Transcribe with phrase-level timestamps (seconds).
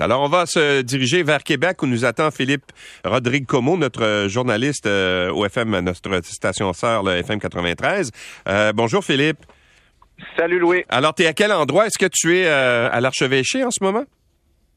[0.00, 2.72] Alors, on va se diriger vers Québec où nous attend Philippe
[3.04, 8.10] Rodrigue Como, notre journaliste euh, au FM, notre station sœur, le FM 93.
[8.48, 9.38] Euh, bonjour Philippe.
[10.36, 10.82] Salut Louis.
[10.88, 11.86] Alors, tu es à quel endroit?
[11.86, 14.04] Est-ce que tu es euh, à l'archevêché en ce moment?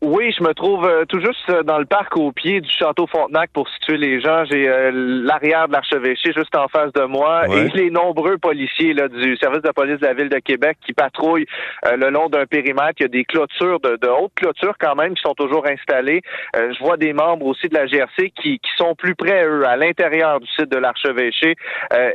[0.03, 3.07] Oui, je me trouve euh, tout juste euh, dans le parc au pied du château
[3.07, 4.45] Frontenac pour situer les gens.
[4.45, 9.07] J'ai euh, l'arrière de l'archevêché juste en face de moi et les nombreux policiers là,
[9.07, 11.47] du service de police de la ville de Québec qui patrouillent
[11.83, 12.93] le long d'un périmètre.
[12.99, 16.21] Il y a des clôtures, de, de hautes clôtures quand même, qui sont toujours installées.
[16.53, 19.77] je vois des membres aussi de la GRC qui, qui sont plus près, eux, à
[19.77, 21.55] l'intérieur du site de l'archevêché.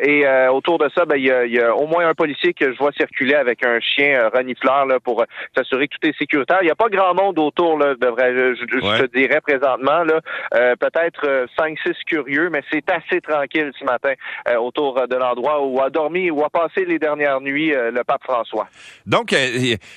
[0.03, 2.55] et autour de ça, ben, il, y a, il y, a, au moins un policier
[2.55, 5.25] que je vois circuler avec un chien renifleur là, pour
[5.57, 6.59] s'assurer que tout est sécuritaire.
[6.63, 10.21] Il n'y a pas grand monde autour devrais, je, te dirais présentement, là,
[10.55, 14.13] euh, peut-être 5-6 euh, curieux, mais c'est assez tranquille ce matin
[14.49, 18.23] euh, autour de l'endroit où a dormi, où a passé les dernières nuits le pape
[18.25, 18.69] François.
[19.07, 19.35] Donc,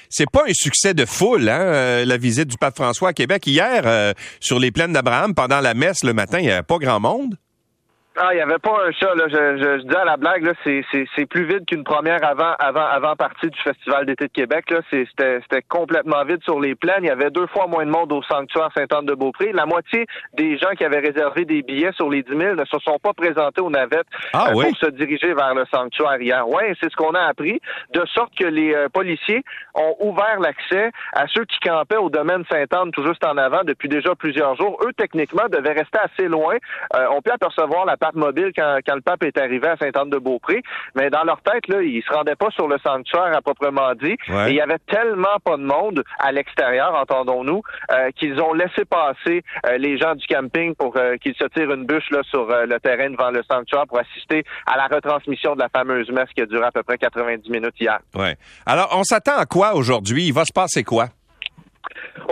[0.10, 3.46] c'est pas un succès de foule, hein, la visite du pape François à Québec.
[3.48, 7.00] Hier, sur les plaines d'Abraham, pendant la messe le matin, il n'y avait pas grand
[7.00, 7.36] monde.
[8.18, 9.26] Ah, il n'y avait pas un chat, là.
[9.28, 12.54] Je, je, dis à la blague, là, c'est, c'est, c'est plus vide qu'une première avant,
[12.60, 14.80] avant, avant partie du Festival d'été de Québec, là.
[14.90, 17.04] c'était, c'était complètement vide sur les plaines.
[17.04, 19.52] Il y avait deux fois moins de monde au sanctuaire Sainte-Anne-de-Beaupré.
[19.52, 22.80] La moitié des gens qui avaient réservé des billets sur les 10 000 ne se
[22.80, 26.48] sont pas présentés aux navettes ah, euh, pour se diriger vers le sanctuaire hier.
[26.48, 27.60] Ouais, c'est ce qu'on a appris.
[27.94, 29.44] De sorte que les euh, policiers
[29.74, 33.90] ont ouvert l'accès à ceux qui campaient au domaine Sainte-Anne tout juste en avant depuis
[33.90, 34.80] déjà plusieurs jours.
[34.86, 36.56] Eux, techniquement, devaient rester assez loin.
[36.96, 40.62] Euh, on peut apercevoir la mobile quand, le pape est arrivé à Sainte-Anne-de-Beaupré.
[40.96, 44.16] Mais dans leur tête, là, ils se rendaient pas sur le sanctuaire à proprement dit.
[44.30, 47.62] Et il y avait tellement pas de monde à l'extérieur, entendons-nous,
[47.92, 51.72] euh, qu'ils ont laissé passer euh, les gens du camping pour euh, qu'ils se tirent
[51.72, 55.60] une bûche là, sur le terrain devant le sanctuaire pour assister à la retransmission de
[55.60, 58.00] la fameuse messe qui a duré à peu près 90 minutes hier.
[58.16, 58.36] Ouais.
[58.66, 60.28] Alors, on s'attend à quoi aujourd'hui?
[60.28, 61.08] Il va se passer quoi?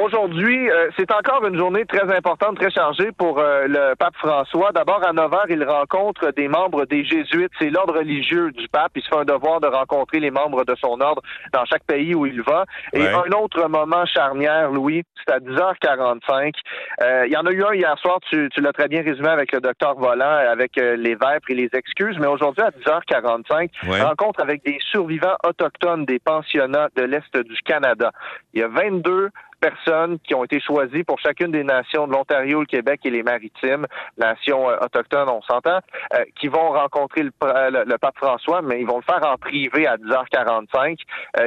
[0.04, 4.74] Aujourd'hui, euh, c'est encore une journée très importante, très chargée pour euh, le pape François.
[4.74, 7.52] D'abord, à 9 h, il rencontre des membres des Jésuites.
[7.58, 8.92] C'est l'ordre religieux du pape.
[8.96, 11.22] Il se fait un devoir de rencontrer les membres de son ordre
[11.54, 12.66] dans chaque pays où il va.
[12.92, 16.54] Et un autre moment charnière, Louis, c'est à 10h45.
[17.02, 19.30] Euh, il y en a eu un hier soir, tu, tu l'as très bien résumé
[19.30, 22.18] avec le docteur Volant, avec les vêpres et les excuses.
[22.20, 23.70] Mais aujourd'hui, à 10h45,
[24.04, 28.12] rencontre avec des survivants autochtones des pensionnats de l'Est du Canada.
[28.54, 29.30] Il y a 22
[29.64, 33.24] personnes qui ont été choisies pour chacune des nations de l'Ontario, le Québec et les
[33.24, 33.86] Maritimes,
[34.18, 35.80] nations euh, autochtones, on s'entend,
[36.14, 39.88] euh, qui vont rencontrer euh, le, pape François, mais ils vont le faire en privé
[39.88, 40.98] à 10h45.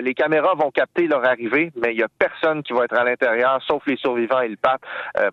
[0.01, 3.05] les caméras vont capter leur arrivée, mais il y a personne qui va être à
[3.05, 4.85] l'intérieur, sauf les survivants et le pape,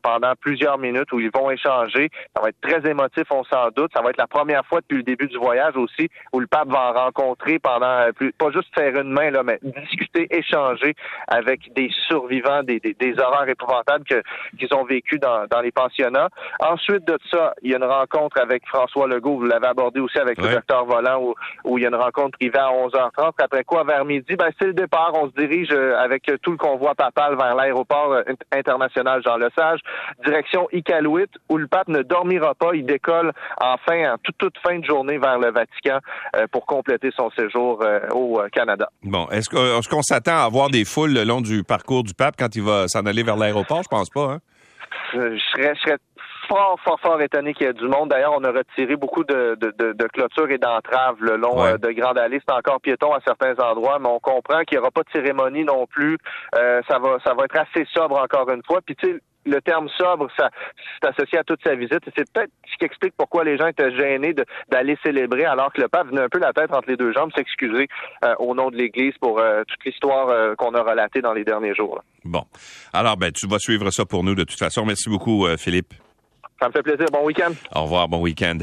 [0.01, 2.09] pendant plusieurs minutes où ils vont échanger.
[2.35, 3.91] Ça va être très émotif, on s'en doute.
[3.95, 6.69] Ça va être la première fois depuis le début du voyage aussi où le pape
[6.69, 8.07] va en rencontrer pendant,
[8.37, 10.95] pas juste faire une main, là, mais discuter, échanger
[11.27, 16.29] avec des survivants, des des, horreurs épouvantables qu'ils ont vécues dans, les pensionnats.
[16.59, 20.17] Ensuite de ça, il y a une rencontre avec François Legault, vous l'avez abordé aussi
[20.17, 23.33] avec le docteur Volant, où, il y a une rencontre privée à 11h30.
[23.39, 25.11] Après quoi, vers midi, ben, c'est le départ.
[25.13, 29.79] On se dirige euh, avec tout le convoi papal vers l'aéroport euh, international Jean-Lesage,
[30.25, 32.71] direction Iqaluit, où le pape ne dormira pas.
[32.73, 35.99] Il décolle enfin, en toute, toute fin de journée vers le Vatican
[36.35, 38.89] euh, pour compléter son séjour au Canada.
[39.03, 42.55] Bon, est-ce qu'on s'attend à avoir des foules le long du parcours du pape quand
[42.55, 43.83] il va s'en aller vers l'aéroport?
[43.83, 44.39] Je pense pas, hein?
[45.13, 45.97] Je serais,
[46.47, 48.09] fort, fort, fort étonné qu'il y ait du monde.
[48.09, 52.17] D'ailleurs, on a retiré beaucoup de, de, clôtures et d'entraves le long euh, de Grande
[52.17, 52.41] Allée.
[52.47, 55.63] C'est encore piéton à certains endroits, mais on comprend qu'il n'y aura pas de cérémonie
[55.63, 56.17] non plus.
[56.55, 58.81] Euh, ça va ça va être assez sobre encore une fois.
[58.85, 60.49] Puis tu sais, le terme sobre, ça,
[61.01, 61.99] c'est associé à toute sa visite.
[62.15, 64.33] C'est peut-être ce qui explique pourquoi les gens étaient gênés
[64.69, 67.31] d'aller célébrer alors que le pape venait un peu la tête entre les deux jambes
[67.35, 67.87] s'excuser
[68.23, 71.43] euh, au nom de l'Église pour euh, toute l'histoire euh, qu'on a relatée dans les
[71.43, 72.01] derniers jours.
[72.25, 72.45] Bon.
[72.93, 74.85] Alors, ben, tu vas suivre ça pour nous de toute façon.
[74.85, 75.93] Merci beaucoup, Philippe.
[76.61, 77.07] Ça me fait plaisir.
[77.11, 77.51] Bon week-end.
[77.75, 78.07] Au revoir.
[78.07, 78.59] Bon week-end.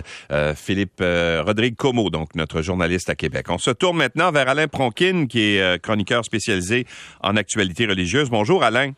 [0.54, 3.46] Philippe Rodrigue Como, donc notre journaliste à Québec.
[3.50, 6.86] On se tourne maintenant vers Alain Pronkin, qui est chroniqueur spécialisé
[7.20, 8.30] en actualité religieuse.
[8.30, 8.92] Bonjour, Alain.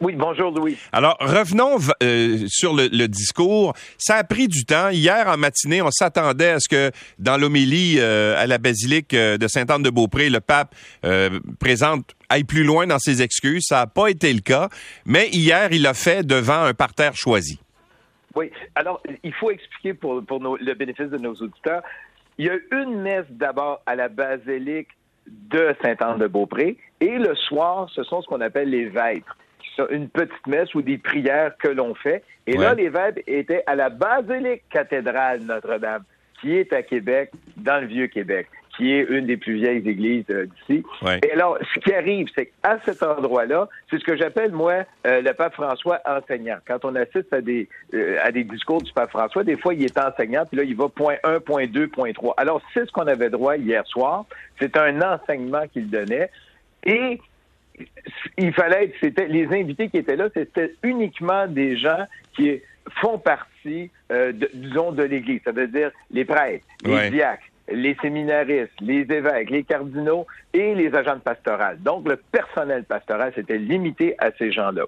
[0.00, 0.76] Oui, bonjour Louis.
[0.90, 3.74] Alors, revenons euh, sur le, discours.
[3.98, 4.88] Ça a pris du temps.
[4.88, 9.38] Hier en matinée, on s'attendait à ce que dans l'homélie euh, à la basilique euh,
[9.38, 10.74] de Sainte-Anne-de-Beaupré, le pape
[11.60, 13.66] présente aille plus loin dans ses excuses.
[13.68, 14.68] Ça n'a pas été le cas.
[15.06, 17.60] Mais hier, il a fait devant un parterre choisi.
[18.34, 18.50] Oui.
[18.74, 21.82] Alors, il faut expliquer pour, le bénéfice de nos auditeurs.
[22.38, 24.88] Il y a une messe d'abord à la basilique
[25.26, 29.36] de Sainte-Anne-de-Beaupré et le soir, ce sont ce qu'on appelle les vêtres
[29.90, 32.22] une petite messe ou des prières que l'on fait.
[32.46, 36.02] Et là, les vêpres étaient à la basilique cathédrale Notre-Dame,
[36.40, 40.46] qui est à Québec, dans le Vieux-Québec, qui est une des plus vieilles églises euh,
[40.46, 40.82] d'ici.
[41.22, 45.20] Et alors, ce qui arrive, c'est qu'à cet endroit-là, c'est ce que j'appelle, moi, euh,
[45.20, 46.56] le pape François enseignant.
[46.66, 49.84] Quand on assiste à des, euh, à des discours du pape François, des fois, il
[49.84, 52.34] est enseignant, puis là, il va point 1, point 2, point 3.
[52.36, 54.24] Alors, c'est ce qu'on avait droit hier soir.
[54.58, 56.30] C'est un enseignement qu'il donnait.
[56.84, 57.20] Et
[58.38, 62.60] il fallait, c'était les invités qui étaient là, c'était uniquement des gens qui
[63.00, 65.40] font partie, de, disons, de l'Église.
[65.44, 70.94] Ça veut dire les prêtres, les diacres, les séminaristes, les évêques, les cardinaux et les
[70.94, 71.78] agents de pastoral.
[71.80, 74.84] Donc, le personnel pastoral s'était limité à ces gens-là.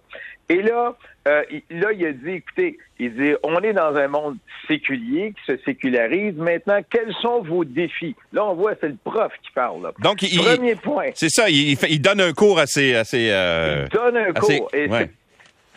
[0.48, 0.94] Et là,
[1.26, 4.36] euh, là, il a dit, écoutez, il dit, on est dans un monde
[4.68, 6.34] séculier qui se sécularise.
[6.36, 8.14] Maintenant, quels sont vos défis?
[8.32, 9.82] Là, on voit, c'est le prof qui parle.
[9.82, 9.92] Là.
[10.00, 11.10] Donc, il, premier point.
[11.14, 12.94] C'est ça, il, donne un cours assez...
[12.94, 14.70] assez euh, il donne un cours.
[14.74, 14.88] Et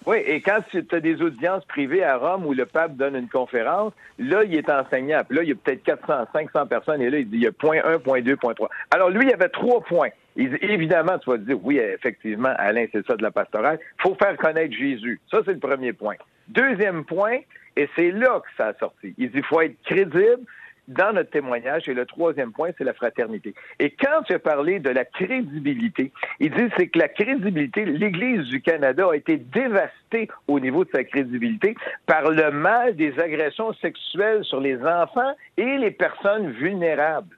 [0.07, 3.27] oui, et quand tu as des audiences privées à Rome où le pape donne une
[3.27, 5.21] conférence, là, il est enseignant.
[5.29, 7.51] Là, il y a peut-être 400, 500 personnes, et là, il dit il y a
[7.51, 8.69] point 1, point 2, point 3.
[8.91, 10.07] Alors, lui, il y avait trois points.
[10.37, 13.79] évidemment, tu vas te dire, oui, effectivement, Alain, c'est ça de la pastorale.
[13.99, 15.19] Il faut faire connaître Jésus.
[15.29, 16.15] Ça, c'est le premier point.
[16.47, 17.39] Deuxième point,
[17.75, 19.13] et c'est là que ça a sorti.
[19.17, 20.39] Il dit, il faut être crédible,
[20.87, 21.87] dans notre témoignage.
[21.87, 23.53] Et le troisième point, c'est la fraternité.
[23.79, 28.47] Et quand tu as parlé de la crédibilité, il dit c'est que la crédibilité, l'Église
[28.47, 31.75] du Canada a été dévastée au niveau de sa crédibilité
[32.05, 37.35] par le mal des agressions sexuelles sur les enfants et les personnes vulnérables.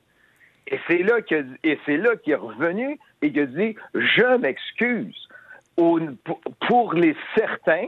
[0.68, 4.38] Et c'est là que, et c'est là qu'il est revenu et qu'il a dit je
[4.38, 5.28] m'excuse
[5.76, 7.88] pour, les certains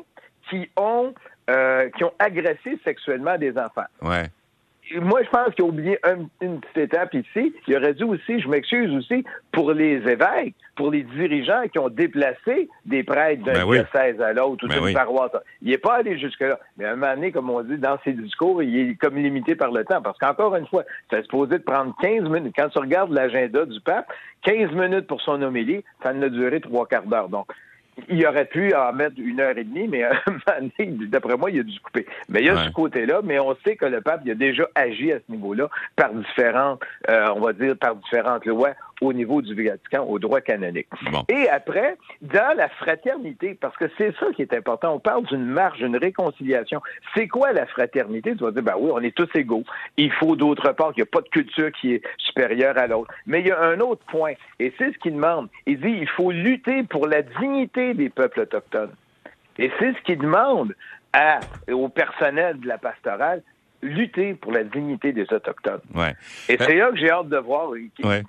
[0.50, 1.14] qui ont
[1.50, 3.86] euh, qui ont agressé sexuellement des enfants.
[4.02, 4.30] Ouais
[5.00, 6.00] moi, je pense qu'il a oublié
[6.42, 7.54] une petite étape ici.
[7.68, 11.90] Il aurait dit aussi, je m'excuse aussi, pour les évêques, pour les dirigeants qui ont
[11.90, 15.32] déplacé des prêtres d'un ben diocèse à l'autre ou ben d'une paroisse.
[15.62, 16.60] Il n'est pas allé jusque-là.
[16.78, 19.56] Mais à un moment donné, comme on dit, dans ses discours, il est comme limité
[19.56, 20.02] par le temps.
[20.02, 22.54] Parce qu'encore une fois, c'est supposé de prendre 15 minutes.
[22.58, 24.12] Quand tu regardes l'agenda du pape,
[24.44, 27.30] 15 minutes pour son homélie, ça ne a duré trois quarts d'heure.
[27.30, 27.48] Donc,
[28.10, 30.04] il aurait pu en mettre une heure et demie, mais
[31.08, 32.06] d'après moi, il a dû couper.
[32.30, 34.68] Mais il y a ce côté-là, mais on sait que le pape il a déjà
[34.76, 38.72] agi à ce niveau-là par différentes, euh, on va dire, par différentes lois
[39.02, 40.88] au niveau du Vatican, au droit canonique.
[41.28, 45.46] Et après, dans la fraternité, parce que c'est ça qui est important, on parle d'une
[45.46, 46.82] marge, d'une réconciliation.
[47.16, 48.36] C'est quoi la fraternité?
[48.36, 49.64] Tu vas dire, ben oui, on est tous égaux.
[49.98, 53.12] Il faut d'autre part qu'il n'y a pas de culture qui est supérieure à l'autre.
[53.26, 55.50] Mais il y a un autre point, et c'est ce qu'il demande.
[55.66, 58.94] Il dit, il faut lutter pour la dignité des peuples autochtones.
[59.58, 60.76] Et c'est ce qu'il demande
[61.14, 61.40] à,
[61.72, 63.42] au personnel de la pastorale,
[63.82, 65.82] lutter pour la dignité des Autochtones.
[65.94, 66.14] Ouais.
[66.50, 67.72] Et c'est là que j'ai hâte de voir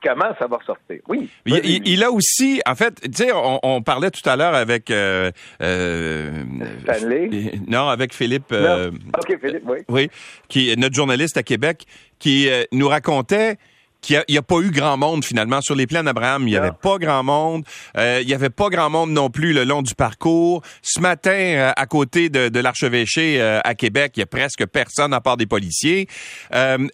[0.03, 1.01] comment ça va sortir.
[1.09, 1.29] Oui.
[1.47, 4.91] Il, a aussi, en fait, tu sais, on, parlait tout à l'heure avec...
[4.91, 6.45] Euh, euh,
[6.83, 7.53] Stanley?
[7.67, 8.53] Non, avec Philippe...
[8.53, 9.79] Euh, OK, Philippe, oui.
[9.89, 10.11] Oui,
[10.49, 11.87] qui est notre journaliste à Québec,
[12.19, 13.57] qui nous racontait
[14.03, 16.43] qu'il n'y a, pas eu grand monde finalement sur les plans d'Abraham.
[16.47, 17.65] Il n'y avait pas grand monde.
[17.97, 20.63] Euh, il n'y avait pas grand monde non plus le long du parcours.
[20.83, 24.67] Ce matin, euh, à côté de, de l'archevêché euh, à Québec, il y a presque
[24.67, 26.09] personne à part des policiers.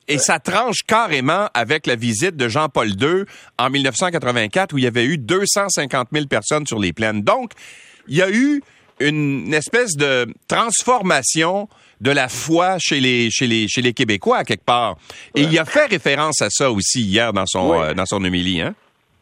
[0.08, 3.24] et ça tranche carrément avec la visite de Jean-Paul II
[3.58, 7.22] en 1984 où il y avait eu 250 000 personnes sur les plaines.
[7.22, 7.52] Donc,
[8.06, 8.62] il y a eu
[9.00, 11.68] une espèce de transformation
[12.00, 14.96] de la foi chez les, chez les, chez les Québécois, à quelque part.
[15.34, 18.60] Et il a fait référence à ça aussi hier dans son, euh, dans son homélie,
[18.60, 18.74] hein?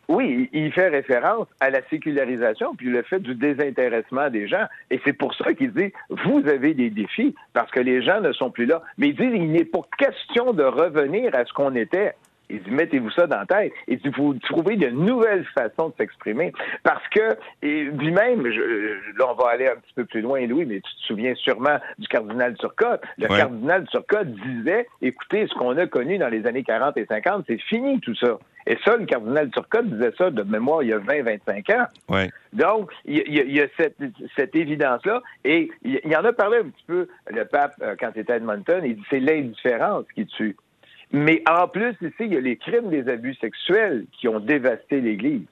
[0.09, 4.67] Oui, il fait référence à la sécularisation puis le fait du désintéressement des gens.
[4.91, 8.33] Et c'est pour ça qu'il dit, vous avez des défis parce que les gens ne
[8.33, 8.83] sont plus là.
[8.99, 12.13] Mais il dit, il n'est pas question de revenir à ce qu'on était.
[12.49, 13.73] Il dit, mettez-vous ça dans la tête.
[13.89, 16.53] Et il faut trouver de nouvelles façons de s'exprimer.
[16.83, 20.95] Parce que, lui-même, là, on va aller un petit peu plus loin, Louis, mais tu
[20.97, 23.03] te souviens sûrement du cardinal Turcotte.
[23.19, 27.45] Le cardinal Turcotte disait, écoutez, ce qu'on a connu dans les années 40 et 50,
[27.49, 28.39] c'est fini tout ça.
[28.67, 31.87] Et ça, le cardinal Turcotte disait ça de mémoire il y a 20-25 ans.
[32.09, 32.31] Ouais.
[32.53, 33.97] Donc, il y, a, cette,
[34.35, 35.23] cette évidence-là.
[35.45, 38.33] Et il, y en a parlé un petit peu, le pape, euh, quand il était
[38.33, 40.57] à Edmonton, il dit c'est l'indifférence qui tue.
[41.13, 45.01] Mais en plus, ici, il y a les crimes des abus sexuels qui ont dévasté
[45.01, 45.47] l'Église.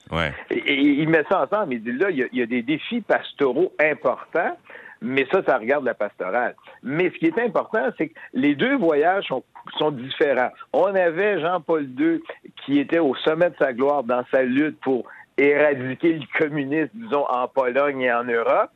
[0.50, 1.74] Et, il met ça ensemble.
[1.74, 4.58] Il dit là, il y, a, des défis pastoraux importants,
[5.00, 6.56] mais ça, ça regarde la pastorale.
[6.82, 9.44] Mais ce qui est important, c'est que les deux voyages sont,
[9.78, 10.50] sont différents.
[10.72, 12.20] On avait Jean-Paul II
[12.64, 15.06] qui était au sommet de sa gloire dans sa lutte pour
[15.38, 18.70] éradiquer le communisme, disons, en Pologne et en Europe.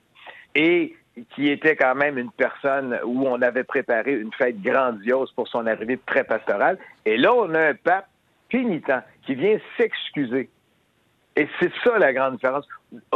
[0.55, 0.95] Et
[1.35, 5.67] qui était quand même une personne où on avait préparé une fête grandiose pour son
[5.67, 6.79] arrivée pré-pastorale.
[7.07, 8.09] Et là, on a un pape
[8.51, 8.93] pénitent
[9.27, 10.49] qui vient s'excuser.
[11.37, 12.67] Et c'est ça la grande différence.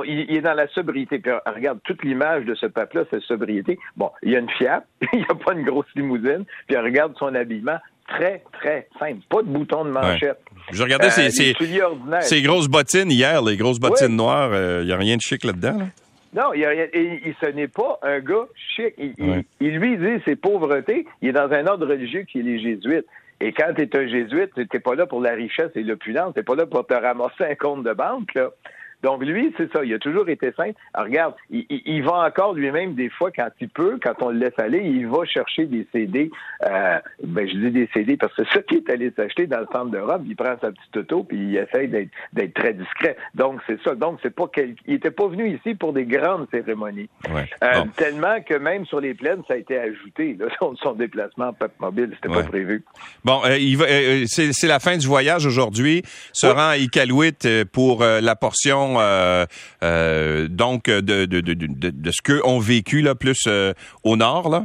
[0.04, 1.18] Il, est dans la sobriété.
[1.18, 3.78] Puis regarde, toute l'image de ce pape-là, c'est sobriété.
[3.96, 7.14] Bon, il y a une Fiat, il n'y a pas une grosse limousine, puis regarde
[7.18, 9.20] son habillement, très, très simple.
[9.28, 10.38] Pas de bouton de manchette.
[10.70, 14.16] Je regardais Euh, ces, grosses bottines hier, les grosses bottines Oui.
[14.16, 14.50] noires.
[14.80, 15.78] Il n'y a rien de chic là-dedans.
[15.78, 15.84] là?
[16.34, 16.72] Non, il, a
[17.42, 18.94] ce n'est pas un gars chic.
[18.98, 19.44] Il, il- Ouais.
[19.60, 21.06] il lui dit c'est pauvreté.
[21.20, 23.06] Il est dans un ordre religieux qui est les jésuites.
[23.40, 26.32] Et quand tu es un jésuite, tu n'es pas là pour la richesse et l'opulence.
[26.34, 28.32] Tu n'es pas là pour te ramasser un compte de banque.
[28.34, 28.50] Là.
[29.02, 29.84] Donc lui, c'est ça.
[29.84, 30.74] Il a toujours été simple.
[30.94, 34.30] Alors, regarde, il, il- il va encore lui-même des fois quand il peut, quand on
[34.30, 36.30] le laisse aller, il va chercher des CD.
[36.66, 39.60] Euh, ben je dis des CD parce que c'est ça qu'il est allé s'acheter dans
[39.60, 40.24] le centre de Rome.
[40.26, 43.16] Il prend sa petite auto puis il essaye d'être, très discret.
[43.34, 43.94] Donc c'est ça.
[43.94, 44.74] Donc c'est pas quel...
[44.86, 47.08] il était pas venu ici pour des grandes cérémonies.
[47.32, 47.48] Ouais.
[47.64, 47.84] Euh.
[47.96, 50.36] Tellement que même sur les plaines, ça a été ajouté.
[50.38, 52.42] Là, son, son déplacement en peuple mobile, c'était Ouais.
[52.42, 52.84] pas prévu.
[53.24, 56.02] Bon, euh, il va- euh, c'est la fin du voyage aujourd'hui.
[56.32, 57.32] Se rend à Iqaluit
[57.72, 59.46] pour la portion euh,
[59.82, 63.72] euh, donc de, de, de, de, de- ce qu'eux ont vécu là, plus euh,
[64.04, 64.48] au nord.
[64.50, 64.64] Là?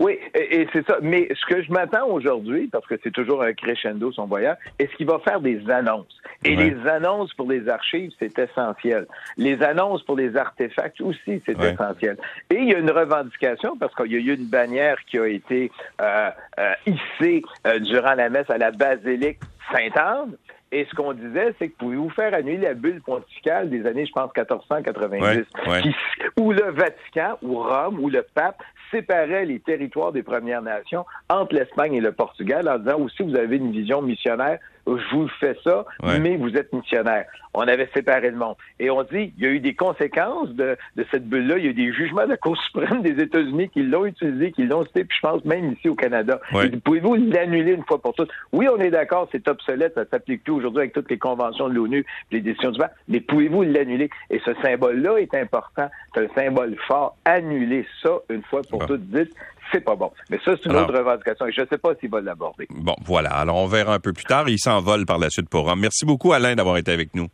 [0.00, 0.98] Oui, et, et c'est ça.
[1.02, 4.94] Mais ce que je m'attends aujourd'hui, parce que c'est toujours un crescendo son voyage, est-ce
[4.94, 6.16] qu'il va faire des annonces?
[6.44, 6.70] Et Ouais.
[6.70, 9.06] les annonces pour les archives, c'est essentiel.
[9.36, 11.72] Les annonces pour les artefacts aussi, c'est Ouais.
[11.72, 12.16] essentiel.
[12.48, 15.26] Et il y a une revendication, parce qu'il y a eu une bannière qui a
[15.26, 16.30] été euh,
[16.60, 19.38] euh, hissée euh, durant la messe à la basilique
[19.72, 20.36] Sainte-Anne.
[20.70, 24.12] Et ce qu'on disait, c'est que pouvez-vous faire annuler la bulle pontificale des années, je
[24.12, 25.82] pense, 1490, Ouais, ouais.
[25.82, 25.94] qui-
[26.38, 31.54] où le Vatican, ou Rome, ou le pape séparait les territoires des Premières Nations entre
[31.54, 34.58] l'Espagne et le Portugal en disant aussi, vous avez une vision missionnaire,
[34.96, 36.18] je vous fais ça, Ouais.
[36.18, 37.26] mais vous êtes missionnaire.
[37.54, 38.54] On avait séparé le monde.
[38.78, 41.58] Et on dit, il y a eu des conséquences de, de cette bulle-là.
[41.58, 44.52] Il y a eu des jugements de la Cour suprême des États-Unis qui l'ont utilisé,
[44.52, 46.40] qui l'ont cité, puis je pense même ici au Canada.
[46.52, 46.70] Ouais.
[46.84, 48.30] Pouvez-vous l'annuler une fois pour toutes?
[48.52, 51.74] Oui, on est d'accord, c'est obsolète, ça s'applique plus aujourd'hui avec toutes les conventions de
[51.74, 54.10] l'ONU, les décisions du PAC, mais pouvez-vous l'annuler?
[54.30, 55.88] Et ce symbole-là est important.
[56.14, 57.16] C'est un symbole fort.
[57.24, 59.34] Annuler ça une fois pour toutes, dites,
[59.72, 60.10] c'est pas bon.
[60.30, 62.66] Mais ça, c'est une Alors- autre revendication et je ne sais pas s'il va l'aborder.
[62.70, 63.30] Bon, voilà.
[63.30, 64.48] Alors, on verra un peu plus tard.
[64.48, 65.80] Il s'envole par la suite pour Rome.
[65.80, 67.28] Merci beaucoup, Alain, d'avoir été avec nous.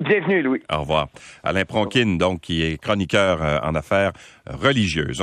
[0.00, 0.60] Bienvenue, Louis.
[0.72, 1.06] Au revoir.
[1.44, 4.12] Alain Pronkin, donc, qui est chroniqueur euh, en affaires
[4.46, 5.12] religieuses.